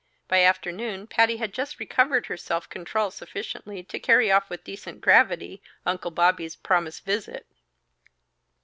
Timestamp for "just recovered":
1.53-2.25